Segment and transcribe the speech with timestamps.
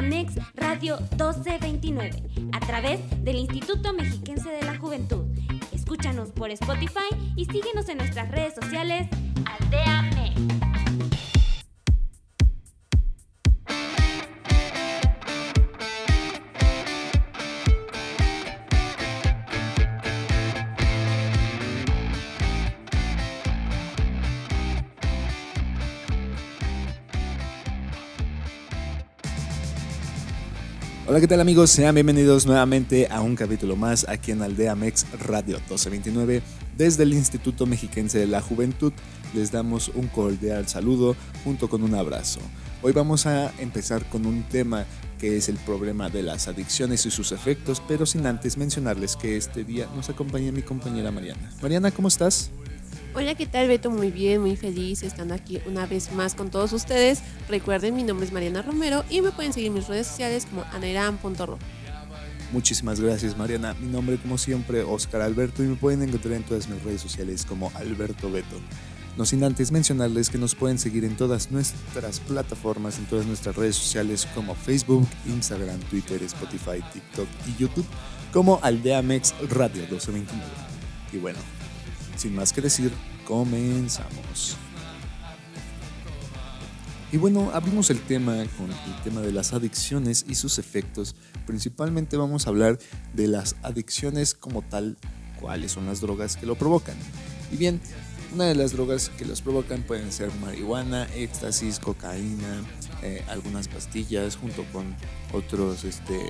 [0.00, 5.26] Aldeamex Radio 1229 a través del Instituto Mexiquense de la Juventud.
[5.72, 9.08] Escúchanos por Spotify y síguenos en nuestras redes sociales
[9.44, 10.69] Aldeamex.
[31.10, 31.70] Hola, ¿qué tal amigos?
[31.72, 36.40] Sean bienvenidos nuevamente a un capítulo más aquí en Aldea Mex Radio 1229.
[36.78, 38.92] Desde el Instituto Mexiquense de la Juventud
[39.34, 42.38] les damos un cordial saludo junto con un abrazo.
[42.80, 44.86] Hoy vamos a empezar con un tema
[45.18, 49.36] que es el problema de las adicciones y sus efectos, pero sin antes mencionarles que
[49.36, 51.50] este día nos acompaña mi compañera Mariana.
[51.60, 52.52] Mariana, ¿cómo estás?
[53.12, 53.90] Hola, ¿qué tal Beto?
[53.90, 57.22] Muy bien, muy feliz estando aquí una vez más con todos ustedes.
[57.48, 60.62] Recuerden, mi nombre es Mariana Romero y me pueden seguir en mis redes sociales como
[60.72, 61.58] anairam.ro.
[62.52, 63.74] Muchísimas gracias Mariana.
[63.80, 67.44] Mi nombre como siempre Oscar Alberto y me pueden encontrar en todas mis redes sociales
[67.44, 68.60] como Alberto Beto.
[69.16, 73.56] No sin antes mencionarles que nos pueden seguir en todas nuestras plataformas, en todas nuestras
[73.56, 77.86] redes sociales como Facebook, Instagram, Twitter, Spotify, TikTok y YouTube
[78.32, 80.46] como Aldeamex Radio 1229.
[81.12, 81.40] Y bueno,
[82.20, 82.92] sin más que decir,
[83.26, 84.56] comenzamos.
[87.10, 91.16] Y bueno, abrimos el tema con el tema de las adicciones y sus efectos.
[91.46, 92.78] Principalmente vamos a hablar
[93.14, 94.98] de las adicciones como tal,
[95.40, 96.94] cuáles son las drogas que lo provocan.
[97.50, 97.80] Y bien,
[98.34, 102.62] una de las drogas que los provocan pueden ser marihuana, éxtasis, cocaína,
[103.02, 104.94] eh, algunas pastillas, junto con
[105.32, 106.20] otros este,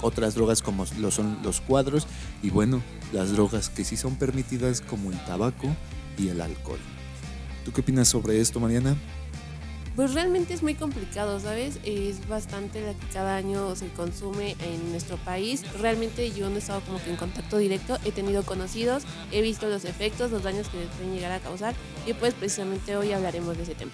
[0.00, 2.06] otras drogas como lo son los cuadros
[2.42, 5.68] y bueno, las drogas que sí son permitidas como el tabaco
[6.18, 6.78] y el alcohol.
[7.64, 8.96] ¿Tú qué opinas sobre esto, Mariana?
[9.96, 11.78] Pues realmente es muy complicado, ¿sabes?
[11.84, 15.62] Es bastante la que cada año se consume en nuestro país.
[15.78, 19.02] Realmente yo no he estado como que en contacto directo, he tenido conocidos,
[19.32, 21.74] he visto los efectos, los daños que pueden llegar a causar
[22.06, 23.92] y pues precisamente hoy hablaremos de ese tema.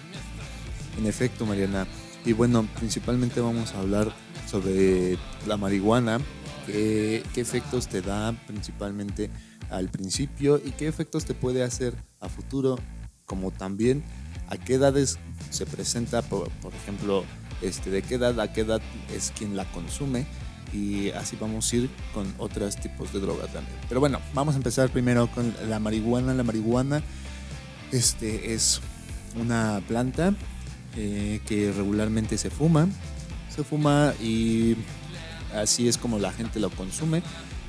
[0.97, 1.87] En efecto, Mariana.
[2.25, 4.13] Y bueno, principalmente vamos a hablar
[4.47, 6.19] sobre la marihuana,
[6.65, 9.29] qué, efectos te da principalmente
[9.69, 12.79] al principio y qué efectos te puede hacer a futuro,
[13.25, 14.03] como también
[14.49, 15.19] a qué edades
[15.49, 16.49] se presenta, por,
[16.81, 17.25] ejemplo,
[17.61, 18.81] este, de qué edad a qué edad
[19.13, 20.25] es quien la consume
[20.73, 23.77] y así vamos a ir con otros tipos de drogas también.
[23.87, 26.33] Pero bueno, vamos a empezar primero con la marihuana.
[26.33, 27.01] La marihuana
[27.91, 28.81] este, es
[29.39, 30.33] una planta
[30.95, 32.87] eh, que regularmente se fuma.
[33.57, 34.75] Se fuma y
[35.51, 37.23] así es como la gente lo consume.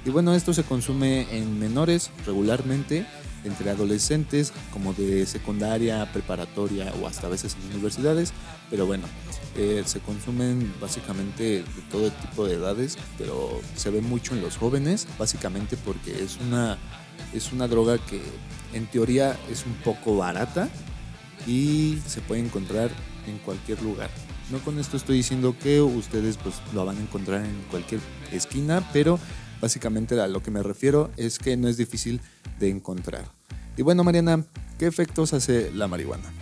[0.04, 3.06] Y bueno, esto se consume en menores regularmente,
[3.43, 8.34] entre adolescentes, como de secundaria, preparatoria o hasta a veces en universidades.
[8.69, 9.04] Pero bueno,
[9.56, 14.59] eh, se consumen básicamente de todo tipo de edades, pero se ve mucho en los
[14.59, 16.76] jóvenes, básicamente porque es una,
[17.32, 18.20] es una droga que
[18.75, 20.69] en teoría es un poco barata
[21.47, 22.91] y se puede encontrar
[23.26, 24.10] en cualquier lugar.
[24.51, 28.01] No con esto estoy diciendo que ustedes pues lo van a encontrar en cualquier
[28.33, 29.19] esquina, pero
[29.61, 32.21] básicamente a lo que me refiero es que no es difícil
[32.59, 33.31] de encontrar.
[33.77, 34.47] Y bueno, Mariana,
[34.79, 36.33] ¿qué efectos hace la marihuana?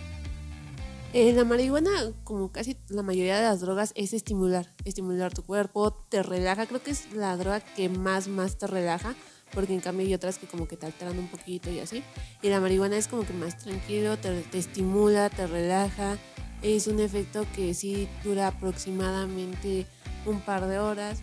[1.13, 1.91] Eh, la marihuana,
[2.23, 6.81] como casi la mayoría de las drogas, es estimular, estimular tu cuerpo, te relaja, creo
[6.81, 9.15] que es la droga que más, más te relaja,
[9.53, 12.03] porque en cambio hay otras que como que te alteran un poquito y así.
[12.41, 16.17] Y la marihuana es como que más tranquilo, te, te estimula, te relaja,
[16.61, 19.85] es un efecto que sí dura aproximadamente
[20.25, 21.19] un par de horas.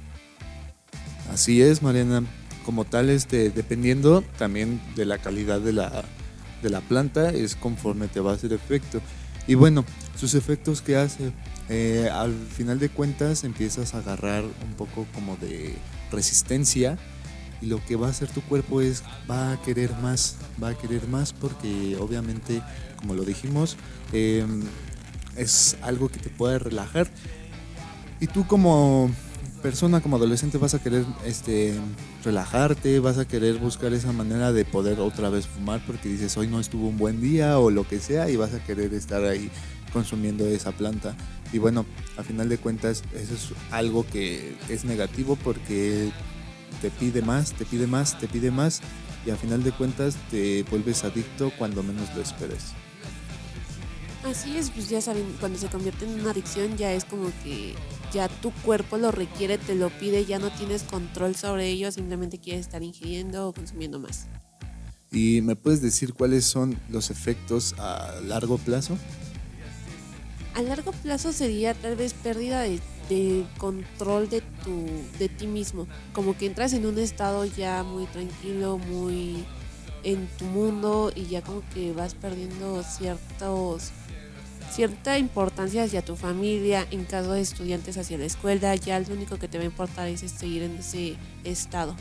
[1.33, 2.23] Así es, Mariana.
[2.65, 6.05] Como tal, este, dependiendo también de la calidad de la,
[6.63, 9.01] de la planta, es conforme te va a hacer efecto.
[9.47, 9.85] Y bueno,
[10.17, 11.33] sus efectos que hace,
[11.69, 15.75] eh, al final de cuentas empiezas a agarrar un poco como de
[16.11, 16.99] resistencia
[17.61, 20.75] y lo que va a hacer tu cuerpo es va a querer más, va a
[20.79, 22.63] querer más porque obviamente,
[22.97, 23.77] como lo dijimos,
[24.13, 24.47] eh,
[25.37, 27.09] es algo que te puede relajar.
[28.21, 29.11] Y tú como
[29.63, 31.75] persona, como adolescente, vas a querer este,
[32.23, 36.49] relajarte, vas a querer buscar esa manera de poder otra vez fumar porque dices, hoy
[36.49, 39.51] no estuvo un buen día o lo que sea y vas a querer estar ahí
[39.93, 41.17] consumiendo esa planta.
[41.51, 41.87] Y bueno,
[42.19, 46.11] a final de cuentas, eso es algo que es negativo porque
[46.83, 48.83] te pide más, te pide más, te pide más
[49.25, 52.75] y a final de cuentas te vuelves adicto cuando menos lo esperes.
[54.25, 57.75] Así es, pues ya saben, cuando se convierte en una adicción ya es como que
[58.11, 62.39] ya tu cuerpo lo requiere, te lo pide, ya no tienes control sobre ello, simplemente
[62.39, 64.27] quieres estar ingiriendo o consumiendo más.
[65.13, 68.97] ¿Y me puedes decir cuáles son los efectos a largo plazo?
[70.55, 72.81] A largo plazo sería tal vez pérdida de,
[73.11, 74.87] de control de tu
[75.19, 79.45] de ti mismo, como que entras en un estado ya muy tranquilo, muy
[80.03, 83.93] en tu mundo y ya como que vas perdiendo ciertos
[84.71, 89.39] cierta importancia hacia tu familia, en caso de estudiantes hacia la escuela, ya lo único
[89.39, 91.95] que te va a importar es seguir en ese estado.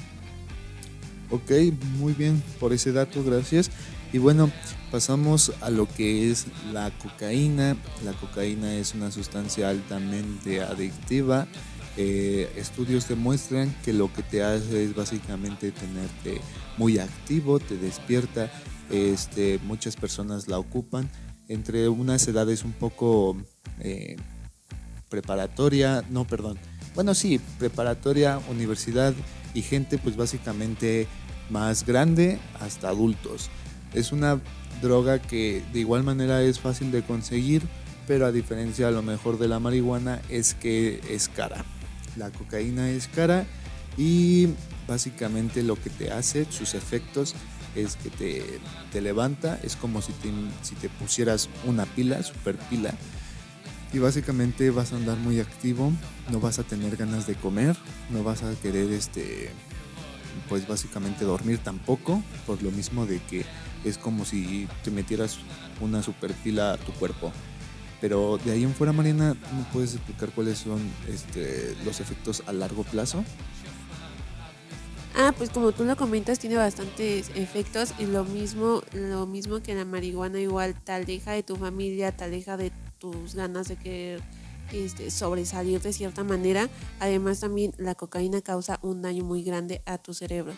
[1.29, 1.51] Ok,
[1.97, 3.71] muy bien por ese dato, gracias.
[4.11, 4.51] Y bueno,
[4.91, 7.75] pasamos a lo que es la cocaína.
[8.05, 11.47] La cocaína es una sustancia altamente adictiva.
[11.97, 16.41] Eh, estudios demuestran que lo que te hace es básicamente tenerte
[16.77, 18.51] muy activo, te despierta.
[18.91, 21.09] Este, muchas personas la ocupan
[21.47, 23.37] entre unas edades un poco
[23.79, 24.15] eh,
[25.09, 26.57] preparatoria, no, perdón,
[26.95, 29.13] bueno, sí, preparatoria, universidad
[29.53, 31.07] y gente pues básicamente
[31.49, 33.49] más grande hasta adultos.
[33.93, 34.39] Es una
[34.81, 37.63] droga que de igual manera es fácil de conseguir,
[38.07, 41.65] pero a diferencia a lo mejor de la marihuana es que es cara.
[42.15, 43.45] La cocaína es cara
[43.97, 44.49] y
[44.87, 47.33] básicamente lo que te hace, sus efectos
[47.75, 48.59] es que te,
[48.91, 50.31] te levanta, es como si te,
[50.61, 52.93] si te pusieras una pila, super pila,
[53.93, 55.91] y básicamente vas a andar muy activo,
[56.31, 57.77] no vas a tener ganas de comer,
[58.09, 59.51] no vas a querer este
[60.49, 63.45] pues básicamente dormir tampoco, por lo mismo de que
[63.83, 65.37] es como si te metieras
[65.79, 67.31] una super pila a tu cuerpo.
[68.01, 72.51] Pero de ahí en fuera, Mariana, ¿me puedes explicar cuáles son este, los efectos a
[72.51, 73.23] largo plazo?
[75.15, 79.75] Ah, pues como tú lo comentas, tiene bastantes efectos y lo mismo, lo mismo que
[79.75, 84.21] la marihuana igual te aleja de tu familia, te aleja de tus ganas de querer
[84.71, 86.67] este, sobresalir de cierta manera.
[86.99, 90.53] Además también la cocaína causa un daño muy grande a tu cerebro.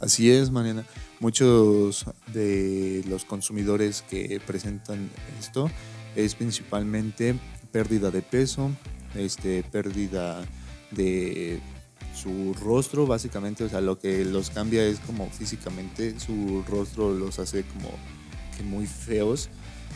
[0.00, 0.86] Así es, Mariana.
[1.18, 5.70] Muchos de los consumidores que presentan esto
[6.16, 7.34] es principalmente
[7.70, 8.70] pérdida de peso,
[9.14, 10.42] este, pérdida
[10.90, 11.60] de
[12.20, 17.38] su rostro básicamente, o sea, lo que los cambia es como físicamente, su rostro los
[17.38, 17.90] hace como
[18.62, 19.48] muy feos.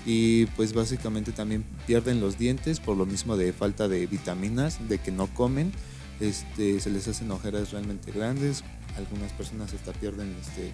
[0.06, 4.98] Y pues básicamente también pierden los dientes por lo mismo de falta de vitaminas, de
[4.98, 5.72] que no comen,
[6.20, 8.64] este, se les hacen ojeras realmente grandes,
[8.96, 10.72] algunas personas hasta pierden este,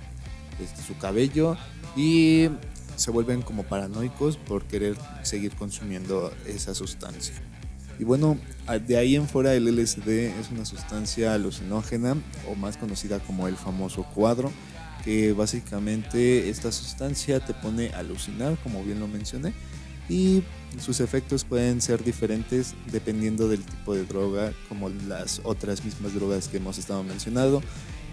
[0.62, 1.56] este, su cabello
[1.96, 2.48] y
[2.96, 7.49] se vuelven como paranoicos por querer seguir consumiendo esa sustancia.
[8.00, 8.38] Y bueno,
[8.86, 10.08] de ahí en fuera el LSD
[10.40, 12.16] es una sustancia alucinógena
[12.50, 14.50] o más conocida como el famoso cuadro,
[15.04, 19.52] que básicamente esta sustancia te pone a alucinar, como bien lo mencioné,
[20.08, 20.42] y
[20.78, 26.48] sus efectos pueden ser diferentes dependiendo del tipo de droga, como las otras mismas drogas
[26.48, 27.60] que hemos estado mencionando,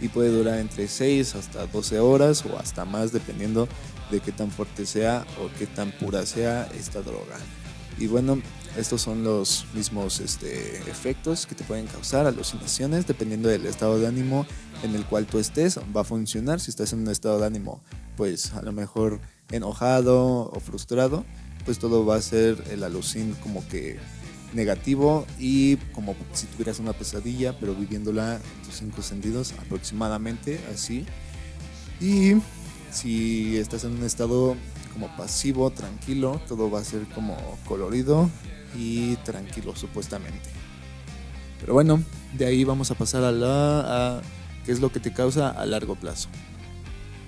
[0.02, 3.70] y puede durar entre 6 hasta 12 horas o hasta más dependiendo
[4.12, 7.38] de qué tan fuerte sea o qué tan pura sea esta droga.
[7.98, 8.42] Y bueno,
[8.78, 14.08] estos son los mismos este, efectos que te pueden causar alucinaciones dependiendo del estado de
[14.08, 14.46] ánimo
[14.84, 15.80] en el cual tú estés.
[15.96, 17.82] Va a funcionar si estás en un estado de ánimo,
[18.16, 19.20] pues a lo mejor
[19.52, 21.26] enojado o frustrado,
[21.66, 24.00] pues todo va a ser el alucin como que
[24.54, 31.06] negativo y como si tuvieras una pesadilla, pero viviéndola en tus cinco sentidos aproximadamente así.
[32.00, 32.36] Y
[32.92, 34.56] si estás en un estado
[34.94, 38.30] como pasivo, tranquilo, todo va a ser como colorido,
[38.76, 40.50] y tranquilo supuestamente.
[41.60, 44.22] Pero bueno, de ahí vamos a pasar a la a
[44.66, 46.30] qué es lo que te causa a largo plazo.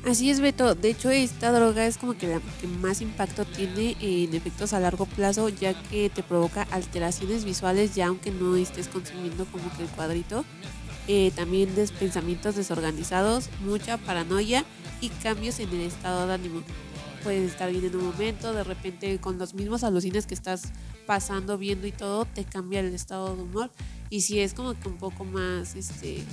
[0.05, 0.75] Así es, Beto.
[0.75, 4.79] De hecho, esta droga es como que la que más impacto tiene en efectos a
[4.79, 9.83] largo plazo, ya que te provoca alteraciones visuales, ya aunque no estés consumiendo como que
[9.83, 10.45] el cuadrito.
[11.07, 11.69] Eh, también
[11.99, 14.63] pensamientos desorganizados, mucha paranoia
[15.01, 16.61] y cambios en el estado de ánimo.
[17.23, 20.71] Puedes estar bien en un momento, de repente con los mismos alucines que estás
[21.09, 23.71] pasando, viendo y todo, te cambia el estado de humor.
[24.11, 26.23] Y si es como que un poco más este,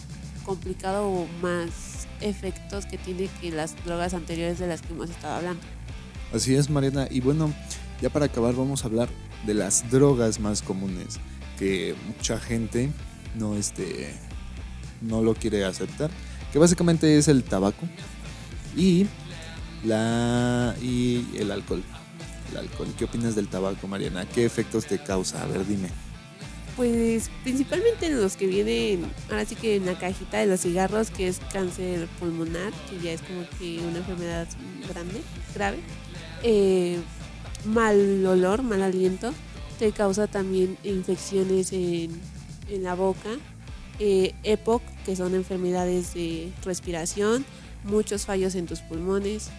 [0.45, 5.37] complicado o más efectos que tiene que las drogas anteriores de las que hemos estado
[5.37, 5.63] hablando.
[6.31, 7.09] Así es, Mariana.
[7.11, 7.55] Y bueno,
[8.03, 9.09] ya para acabar vamos a hablar
[9.47, 11.21] de las drogas más comunes
[11.59, 12.91] que mucha gente
[13.35, 14.15] no, este,
[15.01, 16.11] no lo quiere aceptar,
[16.53, 17.89] que básicamente es el tabaco
[18.77, 19.07] y,
[19.85, 21.83] la, y el alcohol
[22.99, 24.27] ¿Qué opinas del tabaco, Mariana?
[24.27, 25.43] ¿Qué efectos te causa?
[25.43, 25.89] A ver, dime.
[26.77, 31.29] Pues principalmente los que vienen, ahora sí que en la cajita de los cigarros, que
[31.29, 34.47] es cáncer pulmonar, que ya es como que una enfermedad
[34.89, 35.23] grande,
[35.55, 35.79] grave.
[36.43, 36.99] Eh,
[37.65, 39.33] mal olor, mal aliento,
[39.79, 42.21] te causa también infecciones en,
[42.83, 43.31] la boca.
[43.99, 47.47] Eh, EPOC, que son enfermedades de respiración,
[47.85, 49.51] muchos fallos en tus pulmones,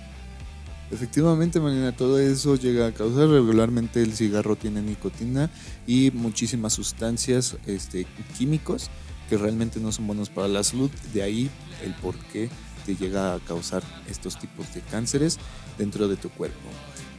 [0.90, 5.50] Efectivamente, Marina, todo eso llega a causar regularmente el cigarro tiene nicotina
[5.86, 8.90] y muchísimas sustancias este, químicos
[9.30, 10.90] que realmente no son buenos para la salud.
[11.14, 11.50] De ahí
[11.84, 12.50] el por qué
[12.86, 15.40] te llega a causar estos tipos de cánceres
[15.78, 16.70] dentro de tu cuerpo.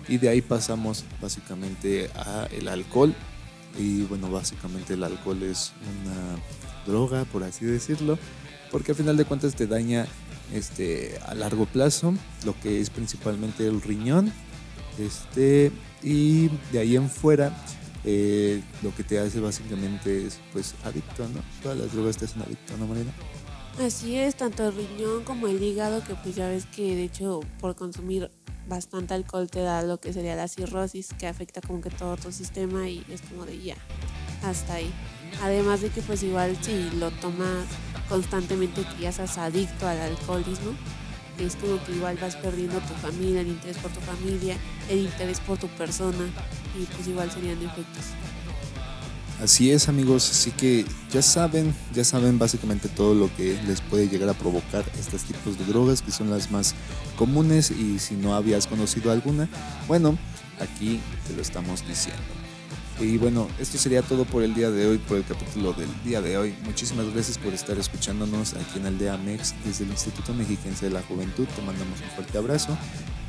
[0.09, 3.15] Y de ahí pasamos básicamente a el alcohol.
[3.79, 5.73] Y bueno, básicamente el alcohol es
[6.03, 6.39] una
[6.87, 8.19] droga, por así decirlo,
[8.73, 10.07] porque al final de cuentas te daña
[10.53, 12.15] este, a largo plazo,
[12.45, 14.33] lo que es principalmente el riñón.
[14.99, 15.71] Este,
[16.03, 17.57] y de ahí en fuera,
[18.05, 21.41] eh, lo que te hace básicamente es pues adicto, ¿no?
[21.63, 23.13] Todas las drogas te hacen adicto, ¿no, Marina?
[23.85, 27.41] Así es, tanto el riñón como el hígado, que pues ya ves que de hecho
[27.61, 28.31] por consumir
[28.69, 32.33] bastante alcohol te da lo que sería la cirrosis, que afecta como que todo tu
[32.33, 33.77] sistema y es como de ya,
[34.43, 34.93] hasta ahí.
[35.43, 37.67] Además de que pues igual si lo tomas
[38.09, 40.73] constantemente que ya seas adicto al alcoholismo,
[41.39, 44.57] es como que igual vas perdiendo tu familia, el interés por tu familia,
[44.89, 46.27] el interés por tu persona
[46.79, 48.05] y pues igual serían efectos.
[49.43, 54.09] Así es amigos, así que ya saben, ya saben básicamente todo lo que les puede
[54.09, 56.75] llegar a provocar estos tipos de drogas que son las más
[57.17, 59.49] comunes y si no habías conocido alguna,
[59.87, 60.19] bueno,
[60.59, 60.99] aquí
[61.29, 62.38] te lo estamos diciendo.
[63.01, 66.21] Y bueno, esto sería todo por el día de hoy, por el capítulo del día
[66.21, 66.55] de hoy.
[66.65, 71.03] Muchísimas gracias por estar escuchándonos aquí en Aldea Mex desde el Instituto Mexiquense de la
[71.03, 71.47] Juventud.
[71.55, 72.77] Te mandamos un fuerte abrazo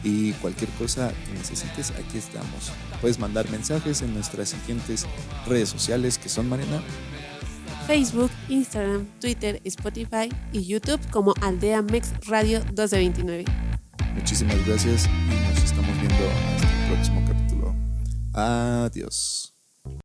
[0.03, 2.71] y cualquier cosa que necesites, aquí estamos.
[2.99, 5.05] Puedes mandar mensajes en nuestras siguientes
[5.45, 6.81] redes sociales que son Marina.
[7.85, 13.45] Facebook, Instagram, Twitter, Spotify y YouTube como Aldea Mex Radio 1229.
[14.15, 17.75] Muchísimas gracias y nos estamos viendo hasta el próximo capítulo.
[18.33, 19.48] Adiós.